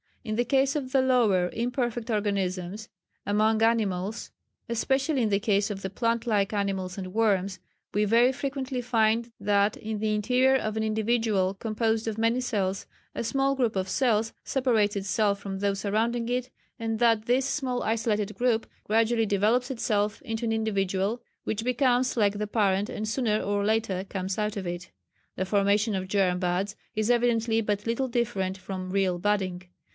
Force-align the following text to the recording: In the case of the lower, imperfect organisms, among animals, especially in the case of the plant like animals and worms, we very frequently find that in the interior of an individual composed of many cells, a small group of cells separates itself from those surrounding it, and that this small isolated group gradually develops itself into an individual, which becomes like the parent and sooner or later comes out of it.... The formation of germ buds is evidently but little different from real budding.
In 0.23 0.35
the 0.35 0.45
case 0.45 0.75
of 0.75 0.91
the 0.91 1.01
lower, 1.01 1.49
imperfect 1.49 2.09
organisms, 2.09 2.89
among 3.25 3.61
animals, 3.61 4.31
especially 4.67 5.21
in 5.21 5.29
the 5.29 5.39
case 5.39 5.69
of 5.69 5.81
the 5.81 5.89
plant 5.91 6.25
like 6.25 6.53
animals 6.53 6.97
and 6.97 7.13
worms, 7.13 7.59
we 7.93 8.05
very 8.05 8.31
frequently 8.31 8.81
find 8.81 9.31
that 9.39 9.77
in 9.77 9.99
the 9.99 10.13
interior 10.13 10.55
of 10.55 10.75
an 10.77 10.83
individual 10.83 11.53
composed 11.53 12.07
of 12.07 12.17
many 12.17 12.39
cells, 12.39 12.87
a 13.13 13.23
small 13.23 13.55
group 13.55 13.75
of 13.75 13.89
cells 13.89 14.33
separates 14.43 14.95
itself 14.95 15.39
from 15.39 15.59
those 15.59 15.79
surrounding 15.79 16.29
it, 16.29 16.49
and 16.79 16.97
that 16.99 17.25
this 17.25 17.45
small 17.45 17.83
isolated 17.83 18.35
group 18.35 18.67
gradually 18.83 19.25
develops 19.25 19.69
itself 19.69 20.19
into 20.23 20.45
an 20.45 20.51
individual, 20.53 21.21
which 21.43 21.63
becomes 21.63 22.15
like 22.17 22.37
the 22.39 22.47
parent 22.47 22.89
and 22.89 23.07
sooner 23.07 23.39
or 23.41 23.63
later 23.65 24.03
comes 24.03 24.39
out 24.39 24.55
of 24.57 24.65
it.... 24.67 24.91
The 25.35 25.45
formation 25.45 25.95
of 25.95 26.07
germ 26.07 26.39
buds 26.39 26.75
is 26.95 27.11
evidently 27.11 27.61
but 27.61 27.85
little 27.85 28.07
different 28.07 28.57
from 28.57 28.89
real 28.91 29.19
budding. 29.19 29.63